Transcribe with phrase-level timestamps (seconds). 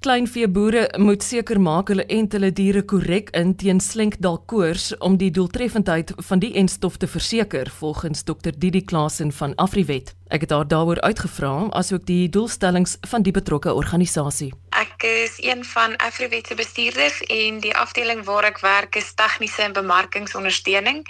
[0.00, 6.14] Kleinveeboere moet seker maak hulle ent hulle diere korrek in teen slenkdalkoors om die doeltreffendheid
[6.30, 10.14] van die entstof te verseker, volgens Dr Didi Klasen van Afriwet.
[10.32, 14.54] Ek het haar daaroor uitgevra asook die doelstellings van die betrokke organisasie.
[14.80, 19.62] Ek is een van Afriwet se bestuurders en die afdeling waar ek werk is tegniese
[19.66, 21.02] en bemarkingsondersteuning.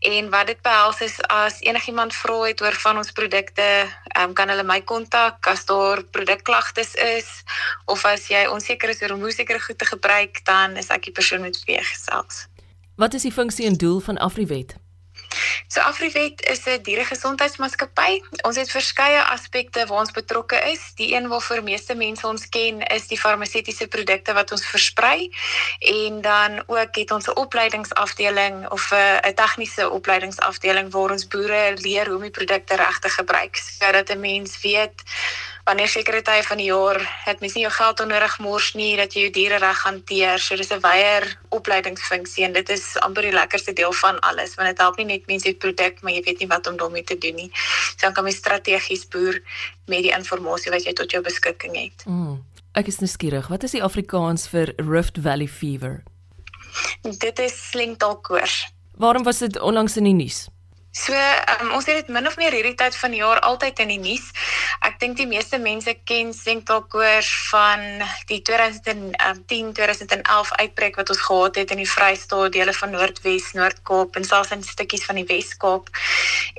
[0.00, 3.68] En wat dit behels is as enigiemand vra het oor van ons produkte,
[4.20, 7.30] um, kan hulle my kontak as daar produkklagtes is
[7.86, 11.16] of as jy onseker is oor hoe sekere goed te gebruik, dan is ek die
[11.16, 12.44] persoon met wie jy gesels.
[13.00, 14.76] Wat is die funksie en doel van Afriwet?
[15.68, 18.22] So Afriwet is 'n dieregesondheidsmaatskappy.
[18.42, 20.92] Ons het verskeie aspekte waar ons betrokke is.
[20.94, 25.30] Die een waarvoor meeste mense ons ken, is die farmaseutiese produkte wat ons versprei
[25.78, 32.06] en dan ook het ons 'n opleidingsafdeling of 'n tegniese opleidingsafdeling waar ons boere leer
[32.06, 35.02] hoe om die produkte reg te gebruik sodat 'n mens weet
[35.66, 39.14] wanneer sekere tye van die jaar het mens nie jou geld onnodig mors nie dat
[39.14, 40.38] jy jou diere reg hanteer.
[40.38, 44.68] So dis 'n weier opleidingsfunksie en dit is amper die lekkerste deel van alles want
[44.68, 47.18] dit help nie net mense met produk maar jy weet nie wat om daarmee te
[47.18, 47.50] doen nie.
[47.96, 49.42] So dan kan jy strategies boer
[49.86, 52.06] met die inligting wat jy tot jou beskikking het.
[52.06, 52.44] Mm.
[52.72, 53.48] Ek is nuuskierig.
[53.48, 56.02] Wat is die Afrikaans vir Rift Valley fever?
[57.02, 58.66] Dit is slengdalkoors.
[58.96, 60.48] Waarom was dit onlangs in die nuus?
[60.96, 63.90] So, um, ons het dit min of meer hierdie tyd van die jaar altyd in
[63.92, 64.30] die nuus.
[64.86, 71.74] Ek dink die meeste mense ken sentraalkoors van die 2010-2011 uitbreek wat ons gehad het
[71.74, 75.92] in die Vrystaat, dele van Noordwes, Noord-Kaap en selfs in stukkies van die Wes-Kaap.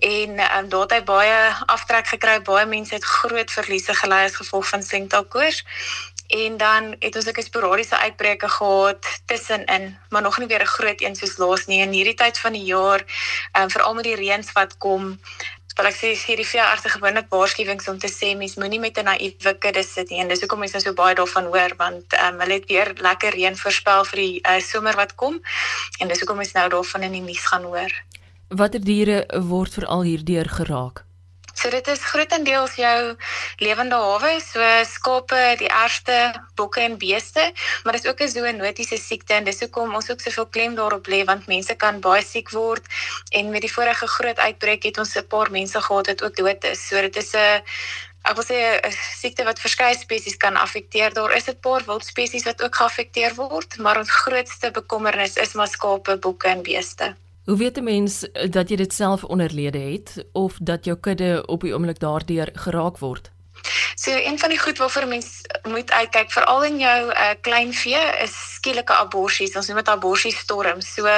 [0.05, 1.39] En um, daar het hy baie
[1.73, 2.37] aftrek gekry.
[2.45, 5.65] Baie mense het groot verliese gely as gevolg van sentraalkoors
[6.27, 11.01] en dan het ons 'n sporadiese uitbreke gehad tussenin, maar nog nie weer 'n groot
[11.01, 11.81] een soos laas nie.
[11.81, 13.03] In hierdie tyd van die jaar,
[13.51, 15.19] ehm um, veral met die reëns wat kom,
[15.77, 19.53] wil ek sê hierdie veeartse gewoonlik waarskuwings om te sê mens moenie met 'n naïewe
[19.63, 20.19] kudde sit nie.
[20.21, 23.31] En dis hoekom mense nou so baie daarvan hoor want um, hulle het weer lekker
[23.33, 25.41] reën voorspel vir die uh, somer wat kom.
[25.99, 27.93] En dis hoekom mense nou daarvan in die nuus gaan hoor.
[28.47, 31.06] Watter diere word veral hierdeur geraak?
[31.57, 32.97] So dit is grootendeels jou
[33.65, 36.17] lewende hawe, so skape, die ergste
[36.59, 37.47] bokke en beeste,
[37.83, 41.07] maar dit is ook 'n zoonotiese siekte en dis hoekom ons ook soveel klem daarop
[41.07, 42.85] lê want mense kan baie siek word
[43.31, 46.63] en met die vorige groot uitbreek het ons 'n paar mense gehad wat ook dood
[46.63, 46.87] is.
[46.87, 47.61] So dit is 'n
[48.29, 48.57] ek wil sê
[48.87, 51.13] 'n siekte wat verskeie spesies kan affekteer.
[51.13, 55.67] Daar is 'n paar wildspesies wat ook geaffekteer word, maar ons grootste bekommernis is maar
[55.67, 57.15] skape, bokke en beeste.
[57.47, 61.61] Hoe weet 'n mens dat jy dit self onderlede het of dat jou kudde op
[61.61, 63.31] die oomblik daardeur geraak word?
[63.99, 68.01] So een van die goed waarvoor mens moet uitkyk veral in jou uh, klein vee
[68.21, 69.55] is skielike aborsies.
[69.57, 70.83] Ons noem dit aborsiestorm.
[70.85, 71.09] So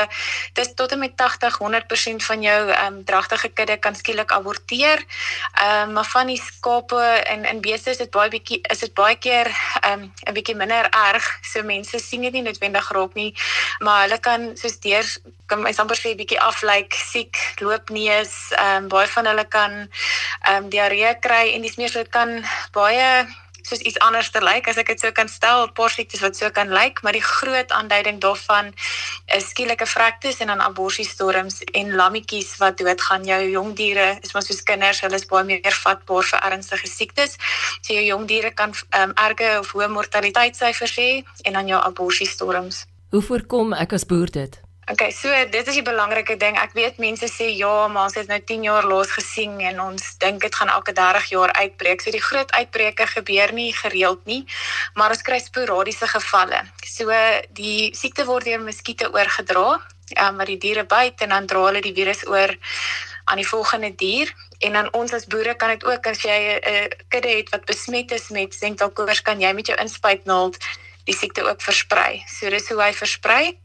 [0.56, 5.04] dis tot en met 80 100% van jou ehm um, dragtige kudde kan skielik aborteer.
[5.60, 7.04] Ehm um, maar van die skape
[7.34, 9.52] en en beeste is dit baie bietjie is dit baie keer
[9.82, 11.28] ehm um, 'n bietjie minder erg.
[11.52, 13.36] So mense sien dit nie noodwendig raak nie,
[13.80, 15.04] maar hulle kan soos deur
[15.50, 18.34] kan my amper sê bietjie aflyk, siek, loop neus.
[18.56, 22.46] Ehm um, baie van hulle kan ehm um, diarree kry en dis meer so kan
[22.76, 23.28] baie
[23.70, 26.36] soos iets anders te lyk as ek dit sou kan stel, 'n paar siektes wat
[26.36, 28.74] so kan lyk, maar die groot aanduiding daarvan
[29.38, 33.26] is skielike vrektes en dan aborsiestorms en lammetjies wat doodgaan.
[33.26, 37.38] Jou jong diere is maar soos kinders, hulle is baie meer vatbaar vir ernstige siektes.
[37.82, 42.86] So jou jong diere kan um, erge of hoë mortaliteitssyfers hê en dan jou aborsiestorms.
[43.10, 44.69] Hoe voorkom ek as boer dit?
[44.90, 46.56] Okay, so dit is die belangrike ding.
[46.58, 50.08] Ek weet mense sê ja, maar ons het nou 10 jaar laas gesien en ons
[50.18, 52.02] dink dit gaan elke 30 jaar uitbreek.
[52.02, 54.40] So die groot uitbreke gebeur nie gereeld nie,
[54.98, 56.64] maar ons kry sporadiese gevalle.
[56.90, 57.14] So
[57.54, 59.78] die siekte word deur muskiete oorgedra,
[60.18, 62.56] um, wat die diere byt en dan dra hulle die virus oor
[63.30, 64.34] aan die volgende dier
[64.66, 67.70] en dan ons as boere kan dit ook as jy 'n uh, kudde het wat
[67.70, 70.58] besmet is met sentalkoors kan jy met jou inspuitnaald
[71.06, 72.24] die siekte ook versprei.
[72.26, 73.60] So dis hoe hy versprei.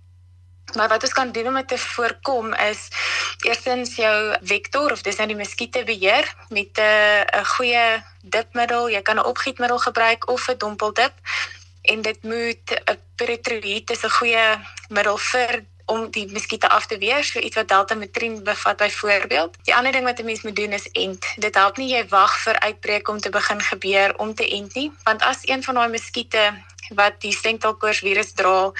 [0.74, 2.88] Maar wat ons kan doen om dit te voorkom is
[3.40, 8.88] eerstens jou vektor of dis nou die muskiete beheer met 'n 'n goeie dipmiddel.
[8.90, 11.12] Jy kan 'n opgietmiddel gebruik of 'n dompeldip
[11.82, 14.46] en dit moet 'n peritriid is 'n goeie
[14.88, 19.56] middel vir om die muskiete af te weer, so iets wat deltametrin bevat byvoorbeeld.
[19.62, 21.26] Die ander ding wat 'n mens moet doen is ent.
[21.36, 24.92] Dit help nie jy wag vir uitbreek om te begin gebeur om te ent nie,
[25.04, 26.54] want as een van daai muskiete
[26.94, 28.72] wat die stenkelkoors virus dra,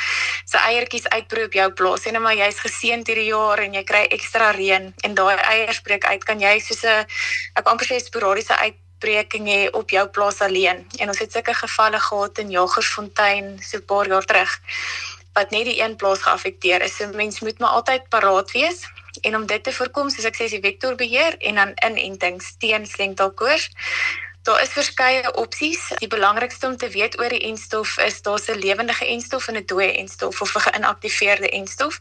[0.45, 2.06] sy eiertjies uitbreek op jou plaas.
[2.06, 6.05] En maar jy's geseënd hierdie jaar en jy kry ekstra reën en daai eiers breek
[6.05, 7.06] uit, kan jy soos 'n
[7.55, 10.87] ek amper sê sporadiese uitbreking hê op jou plaas alleen.
[10.99, 14.61] En ons het sulke gevalle gehad in Jagersfontein so 'n paar jaar terug
[15.34, 16.96] wat net die een plaas geaffekteer is.
[16.96, 18.86] So mens moet maar altyd paraat wees.
[19.22, 22.86] En om dit te voorkom, soos ek sê, is die vektorbeheer en dan inentings teen
[22.86, 23.70] slengdalkoors
[24.44, 25.92] Daar is verskeie opsies.
[25.98, 29.64] Die belangrikste om te weet oor die enstof is daar's 'n lewendige enstof en 'n
[29.66, 32.00] dooie enstof of 'n geïnaktiveerde enstof.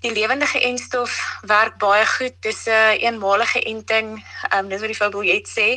[0.00, 2.34] Die lewendige enstof werk baie goed.
[2.40, 5.68] Dis 'n een eenmalige enting, ehm um, dis wat die fabeljet sê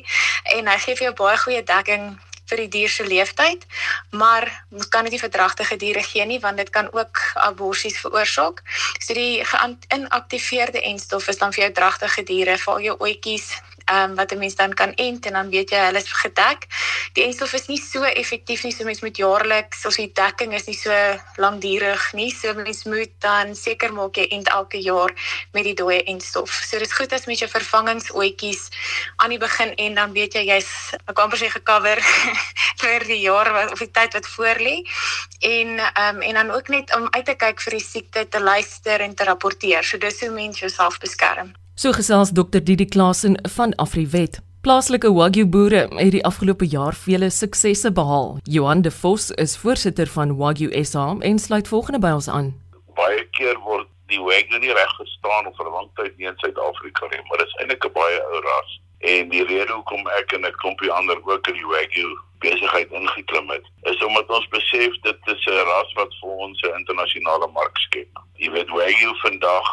[0.44, 2.20] en hy gee vir jou baie goeie dekking
[2.54, 3.66] vir die dier se leeftyd,
[4.14, 7.20] maar mens kan dit nie vir dragtige diere gee nie want dit kan ook
[7.50, 8.62] aborsies veroorsaak.
[9.00, 13.50] So die geïnaktiveerde enstof is dan vir jou dragtige diere, vir al jou oetjies,
[13.86, 16.68] ehm um, wat 'n mens dan kan ent en dan weet jy hulle is gedek.
[17.14, 20.66] Die enstof is nie so effektief nie, so mens moet jaarliks of die dekking is
[20.66, 20.92] nie so
[21.36, 22.32] lankdurig nie.
[22.32, 25.12] So mens moet dan seker maak jy ent elke jaar
[25.52, 26.50] met die dooie enstof.
[26.50, 28.70] So dit is goed as mens jou vervangingsoetjies
[29.16, 32.00] aan die begin en dan weet jy jy's ek amper sê gecover
[32.82, 34.84] vir die jaar wat of die tyd wat voorlê.
[35.40, 38.40] En ehm um, en dan ook net om uit te kyk vir die siekte te
[38.40, 39.84] luister en te rapporteer.
[39.84, 41.54] So dis hoe mens jouself beskerm.
[41.76, 44.42] So gesels Dr Didi Klasen van Afriwet.
[44.62, 48.38] Plaaslike Wagyu boere het die afgelope jaar vele suksesse behaal.
[48.44, 52.52] Johan de Vos is voorsitter van Wagyu SA en sluit volgende by ons aan.
[52.94, 56.38] Baie keer word die Wagyu nie reg gestaan of vir 'n lang tyd nie in
[56.44, 58.80] Suid-Afrika nie, maar dit is eintlik 'n baie ou ras.
[59.00, 62.08] En die rede hoekom ek en 'n klompie ander ook in die Wagyu
[62.40, 66.78] besigheid ingeklim het, is omdat ons besef dit is 'n ras wat vir ons 'n
[66.78, 68.14] internasionale mark skep.
[68.38, 69.68] Jy weet Wagyu vandag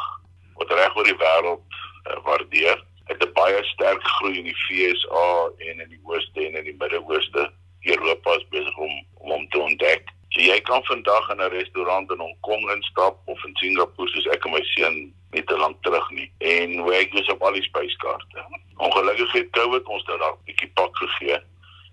[0.56, 1.61] word reg oor die wêreld
[2.25, 2.85] waardeer.
[3.05, 6.76] Het 'n baie sterk groei in die FSA en in die Ooste en in die
[6.79, 7.50] Midde-Ooste.
[7.81, 10.02] Europa is besig om om hom te ontdek.
[10.29, 14.26] So jy kan vandag in 'n restaurant in Hong Kong instap of in Singapore soos
[14.26, 17.62] ek en my seun nie te lank terug nie en werk dus op al die
[17.62, 18.44] spyskaarte.
[18.76, 21.38] Ongelukkig het COVID ons dit daar 'n bietjie pak gegee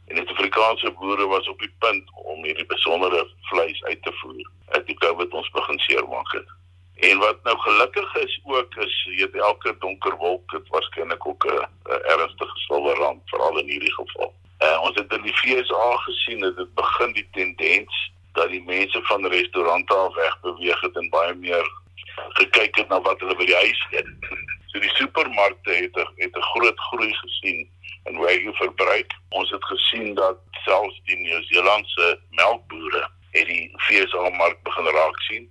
[0.07, 4.51] en die Afrikaanse boere was op die punt om hierdie besondere vleis uit te voer.
[4.65, 6.49] Het die COVID ons begin seermaak het.
[6.97, 11.67] En wat nou gelukkig is ook is weet elke donker wolk het waarskynlik ook 'n
[11.89, 14.33] ernstige silwer rand veral in hierdie geval.
[14.59, 18.99] Uh, ons het in die FSA gesien dat dit begin die tendens dat die mense
[19.03, 21.71] van restaurante af weg beweeg het en baie meer
[22.15, 24.07] gekyk het na wat hulle by die huis het.
[24.67, 27.69] So die supermarkte het a, het 'n groot groei gesien
[28.03, 29.13] in wagyu verbruik.
[29.29, 35.49] Ons het gesien dat selfs die Nieu-Seelandse melkbore het die FSA mark begin raak sien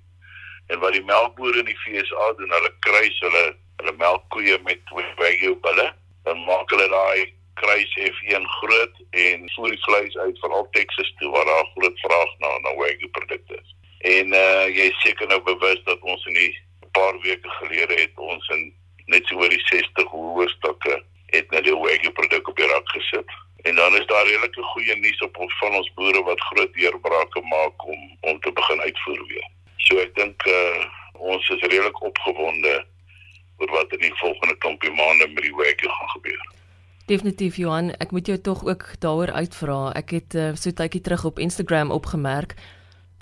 [0.66, 3.46] En wat die melkbore in die FSA doen, hulle kruis hulle
[3.76, 5.88] hulle melkkoeie met wagyu bulle.
[6.26, 11.12] Dan maak hulle daai kruis F1 groot en voer die vleis uit van al Texas
[11.20, 13.74] toe waar daar groot vraag na na wagyu produkte is.
[14.14, 16.52] En uh jy is seker nou bewus dat ons in die
[16.98, 18.68] paar weke gelede het ons in
[19.12, 21.00] net so oor die 60 hoërstukke
[21.32, 23.36] het na die wagyu produk op die rak gesit.
[23.68, 27.86] En dan is daar redelike goeie nuus op van ons boere wat groot deurbrake maak
[27.86, 29.48] om om te begin uitvoer weer.
[29.76, 30.84] So ek dink uh,
[31.96, 32.84] redelik opgewonde
[33.58, 36.54] oor wat in die volgende klompie maande met die werke gaan gebeur.
[37.06, 39.92] Definitief Johan, ek moet jou tog ook daaroor uitvra.
[39.94, 42.56] Ek het uh, so tydjie terug op Instagram opgemerk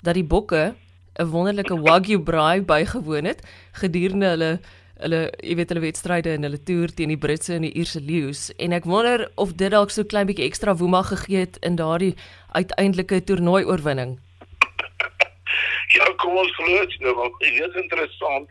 [0.01, 0.75] dat die bokke
[1.19, 3.41] 'n wonderlike wagyu braai bygewoon het
[3.71, 4.59] gedurende hulle
[4.99, 8.51] hulle jy weet hulle wedstryde en hulle toer teen die Britse en die Ierse leeu's
[8.57, 12.15] en ek wonder of dit dalk so klein bietjie ekstra woema gegee het in daardie
[12.51, 14.19] uiteindelike toernooi oorwinning.
[15.95, 18.49] Ja, kom ons glo dit nou, want dit is interessant.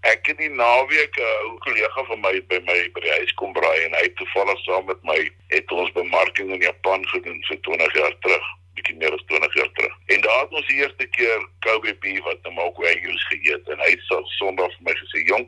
[0.00, 3.32] Ek het die naweek 'n uh, ou kollega van my by my by die huis
[3.40, 5.18] kom braai en hy het toevallig saam met my
[5.52, 8.46] het ons bemarking in Japan gedoen so 20 jaar terug,
[8.78, 9.94] bietjie meer as 20 jaar terug.
[10.06, 13.84] En daar het ons die eerste keer Kobe beef wat nou ook Wagyu's geëet en
[13.84, 15.46] hy sê Sondag vir my gesê, "Jong,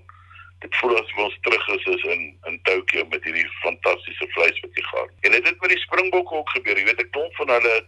[0.61, 4.77] dit voel asof ons terug is, is in in Tokio met hierdie fantastiese vleis wat
[4.77, 6.77] jy gehad." En dit het met die Springbokke ook gebeur.
[6.77, 7.85] Jy weet, ek klomp van hulle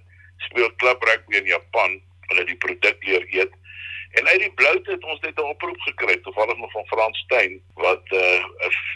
[0.49, 2.01] speel klub rugby in Japan
[2.33, 3.53] hulle die produk leer eet.
[4.15, 7.63] En uit die bloute het ons net 'n oproep gekry, toevallig nog van Frans Steyn
[7.75, 8.45] wat uh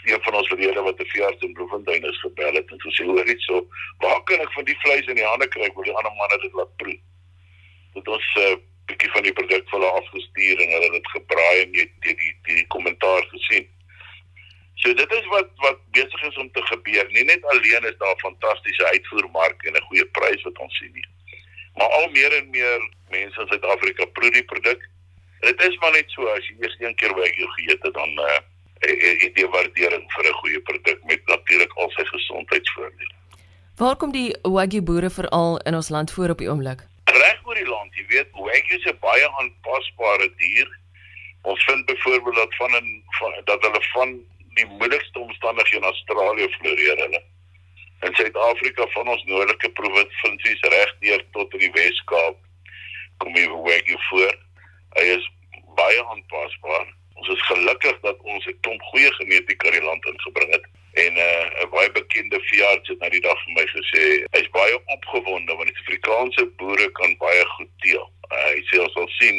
[0.03, 3.29] een van ons lede wat 'n veearts in Bloemfontein is gebel het en gesê hoor
[3.29, 6.15] iets so, waar kan ek van die vleis in die hande kry vir die ander
[6.15, 6.99] manne dit laat proe?
[7.93, 11.09] Dit ons 'n uh, bietjie van die produk vir hulle afgestuur en hulle het dit
[11.15, 13.67] gebraai en jy het die die die kommentaar gesien.
[14.75, 17.07] So dit is wat wat besig is om te gebeur.
[17.11, 21.07] Nie net alleen is daar fantastiese uitvoermark en 'n goeie prys wat ons sien nie.
[21.75, 24.89] Maar al meer en meer mense in Suid-Afrika proe die produk.
[25.39, 28.09] Dit is maar net so as jy eers een keer by jou geëet het dan
[28.25, 28.39] uh
[28.79, 33.15] het jy waardering vir 'n goeie produk met natuurlik al sy gesondheidsvoordele.
[33.75, 36.79] Waar kom die wagyu boere veral in ons land voor op die oomblik?
[37.03, 40.67] Reg oor die land, jy weet, wagyu is 'n baie aanpasbare dier.
[41.41, 43.03] Ons vind byvoorbeeld dat van 'n
[43.45, 44.09] dat hulle van
[44.53, 47.21] die moeilikste omstandighede in Australië floreer hulle
[47.99, 52.37] in Suid-Afrika van ons noordelike provinsies regdeur tot in die Wes-Kaap
[53.17, 54.35] kom weg hier voor.
[54.97, 55.25] Hy is
[55.77, 56.87] baie aanpasbaar.
[57.19, 60.65] Ons is gelukkig dat ons 'n klomp goeie genetika in die land ingebring het
[61.03, 64.03] en eh, 'n uh, baie bekende veearts het na die dag vir my gesê
[64.35, 68.05] hy's baie opgewonde want die Afrikaanse boere kan baie goed deel.
[68.31, 69.37] Uh, eh, hy sê ons sal sien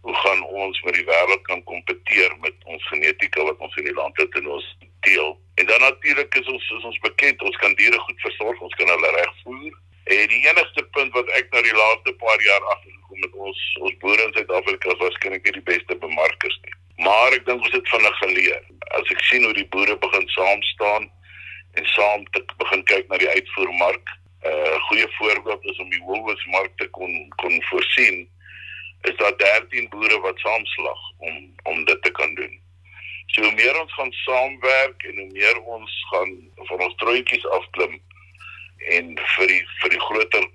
[0.00, 3.98] hoe gaan ons met die wêreld kan kompeteer met ons genetika wat ons in die
[4.00, 4.68] land het en ons
[5.00, 5.40] deel.
[5.54, 8.88] En dan natuurlik is ons is ons bekend, ons kan diere goed versorg, ons kan
[8.88, 9.72] hulle reg voer.
[10.04, 12.95] En die enigste punt wat ek nou die laaste paar jaar agter
[13.50, 16.76] ons ons boere in Suid-Afrika was waarskynlik nie die beste bemarkers nie.
[17.06, 18.62] Maar ek dink ons het van hulle geleer.
[18.98, 21.10] As ek sien hoe die boere begin saam staan
[21.76, 22.24] en saam
[22.62, 24.14] begin kyk na die uitvoermark,
[24.46, 27.12] 'n uh, goeie voorbeeld is om die Woolworths mark te kon
[27.42, 28.26] kon voorsien
[29.10, 32.54] is daar 13 boere wat saamslag om om dit te kan doen.
[33.26, 37.98] So hoe meer ons gaan saamwerk en hoe meer ons gaan van ons troontjies afklim
[38.98, 40.46] en vir die vir die groter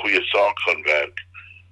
[0.00, 1.24] goeie saak gaan werk,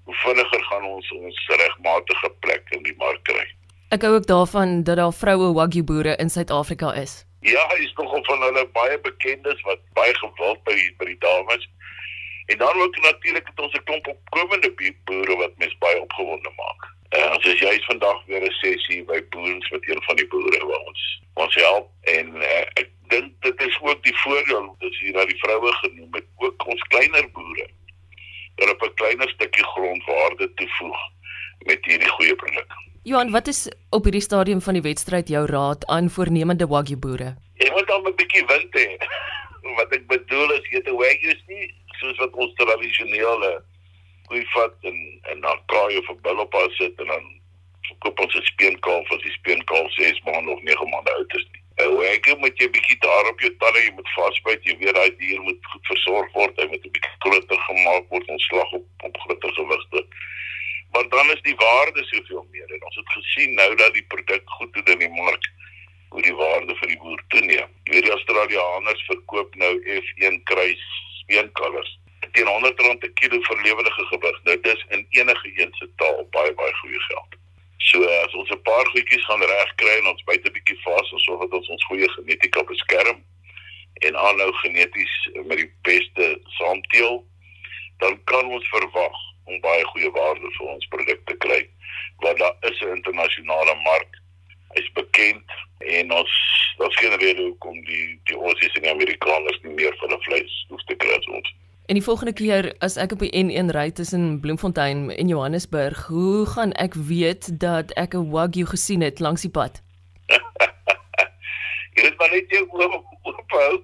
[0.07, 3.47] hoe vinniger gaan ons ons regmatige plek in die mark kry.
[3.95, 7.25] Ek hou ook daarvan dat daar vroue wagyu boere in Suid-Afrika is.
[7.47, 11.69] Ja, is nogal van hulle baie bekendes wat baie gewild by by die dames.
[12.47, 14.71] En dan ook natuurlik het ons 'n klomp opkomende
[15.05, 16.83] boere wat mens baie opgewonde maak.
[17.17, 20.67] Uh, ons is juist vandag weer 'n sessie by boerens met een van die boere
[20.67, 25.11] wat ons ons help en uh, ek dink dit is ook die voordeel dat jy
[25.11, 27.67] na die vroue genoem het ook ons kleiner boere
[28.57, 30.99] dat op 'n kleiner stukkie grond waarde toevoeg
[31.59, 32.71] met hierdie goeie produk.
[33.03, 37.37] Johan, wat is op hierdie stadium van die wedstryd jou raad aan voornemende wagyu boere?
[37.55, 38.89] Jy moet al 'n bietjie wind hê.
[39.79, 41.67] wat ek bedoel is jy te wagyu nie
[42.01, 43.53] soos wat ons tradisionele
[44.29, 44.99] koei vat en
[45.33, 47.27] en dan kraai of 'n bil op haar sit en dan
[47.89, 51.56] verkoop ons 'n speenkalf as die speenkalf 6 maande of 9 maande oud is nie.
[51.85, 55.17] Ou ek moet jy bietjie daar op jou talle, jy moet vasbyt, jy weet daai
[55.21, 58.87] dier moet goed versorg word, hy moet 'n bietjie groter gemaak word, ons slag op
[59.09, 60.07] op groter gewigte.
[60.93, 64.43] Maar dan is die waarde soveel meer en ons het gesien nou dat die produk
[64.59, 65.45] goed doen in die mark
[66.09, 67.71] hoe die waarde vir die boer toeneem.
[67.85, 70.85] Jy weet die Australiërs verkoop nou F1 kruis
[71.21, 71.99] speenkalvers
[72.37, 74.41] teen 100 rand per kilo vir lewendige gewig.
[74.45, 77.37] Nou dis in enige een se taal baie baie goeie geld.
[77.89, 81.19] So as ons 'n paar goedjies gaan regkry en ons byt 'n bietjie vas en
[81.19, 83.25] sorg dat ons ons goeie genetika beskerm
[84.07, 87.25] en aanhou geneties met die beste saamteel,
[87.99, 91.69] dan kan ons verwag om baie goeie waarde vir ons produkte te kry.
[92.19, 94.13] Want daar is 'n internasionale mark.
[94.75, 96.33] Hy's bekend en ons
[96.79, 100.59] daar's geen rede hoekom die die Aussies en die Amerikaners nie meer van 'n vleis
[100.71, 101.55] hoef te kry as ons.
[101.87, 106.47] En die volgende keer as ek op die N1 ry tussen Bloemfontein en Johannesburg, hoe
[106.47, 109.83] gaan ek weet dat ek 'n wagyu gesien het langs die pad?
[111.95, 112.89] jy moet maar net jou oë
[113.23, 113.75] oop hou.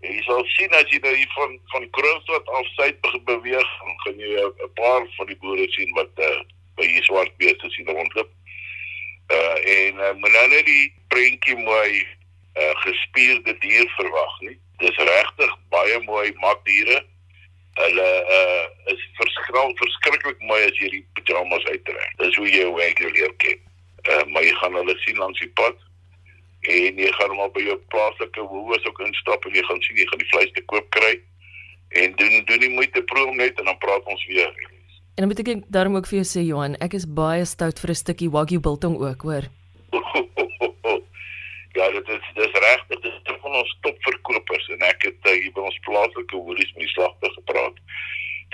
[0.00, 4.18] Jy sal sien as jy nou hier van van Kroonstad af suid beweeg, dan gaan
[4.18, 6.40] jy 'n paar van die boere sien wat uh,
[6.76, 8.30] by hier swart beeste sien rondloop.
[9.28, 12.06] Uh en uh, moet nou net die prentjie mooi
[12.56, 14.56] uh gespierde dier verwag nie.
[14.82, 17.02] Dis regtig baie mooi makdiere.
[17.80, 18.08] Hulle
[18.38, 22.12] uh is verskriklik verskriklik mooi as jy die pyjamas uittrek.
[22.22, 23.58] Dis hoe jy hoe leer ken.
[24.08, 25.76] Uh maar jy gaan hulle sien langs die pad
[26.66, 30.06] en jy gaan maar by jou plaaslike woewes ook instap en jy gaan sien jy
[30.10, 31.12] gaan die vleis te koop kry
[32.00, 34.50] en doen doen die moeite proe net en dan praat ons weer.
[35.16, 37.90] En dan moet ek daarom ook vir jou sê Johan, ek is baie stout vir
[37.90, 39.44] 'n stukkie wagyu biltong ook, hoor.
[41.78, 42.25] ja, dit is
[42.66, 45.78] dis reg, dit is een van ons topverkopers en ek het uh, hier by ons
[45.86, 47.78] plaaslike woelies met die slagter gepraat.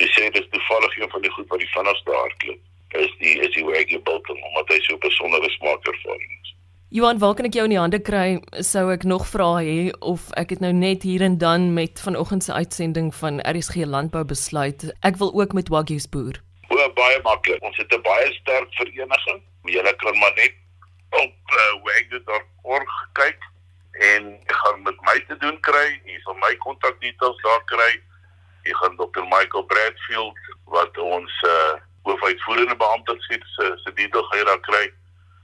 [0.01, 2.61] Dis sê dis toevallig een van die goed wat die vinnigste hardloop.
[3.03, 6.51] Is die is die wagyu biltong omdat hy so 'n besondere smaak het.
[6.93, 8.41] Johan, waar kan ek jou in die hande kry?
[8.61, 12.45] Sou ek nog vra hê of ek het nou net hier en dan met vanoggend
[12.45, 16.43] se uitsending van RSG Landbou besluit, ek wil ook met Wagyu boer.
[16.69, 17.63] O, baie maklik.
[17.63, 19.41] Ons het 'n baie sterk vereniging.
[19.65, 20.53] Jy kan maar net
[21.11, 23.52] op uh, eh, wagyu.org kyk
[23.93, 26.01] en jy gaan met my te doen kry.
[26.05, 27.93] Jy sal my kontakdetails daar kry.
[28.65, 29.25] Jy gaan Dr.
[29.29, 33.41] Michael Bradfield wat ons uh, hoofuitvoerende beampte se
[33.85, 34.93] se detail gaan daar kry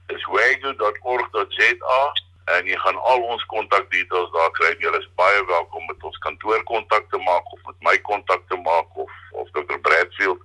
[0.09, 2.01] is wagyu.org.za
[2.45, 4.71] en jy gaan al ons kontakdetails daar kry.
[4.81, 8.57] Jy is baie welkom met ons kantoor kontak te maak of met my kontak te
[8.65, 9.77] maak of of Dr.
[9.85, 10.41] Bradfield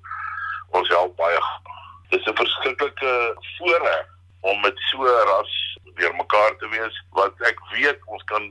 [0.77, 1.41] ons help baie.
[2.11, 3.13] Dit is 'n verskriklike
[3.57, 4.07] voorreg
[4.41, 5.55] om met so 'n ras
[5.95, 8.43] weer mekaar te wees wat ek weet ons kan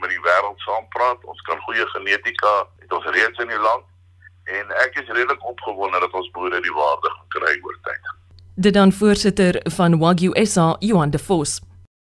[0.00, 1.24] met die wêreld saam praat.
[1.24, 3.84] Ons kan goeie genetika het ons reeds in die land
[4.44, 8.04] en ek is redelik opgewonde dat ons boere die waarde gaan kry oor tyd.
[8.64, 11.60] Dit dan voorsitter van Wagyu SA, Johan de Vos.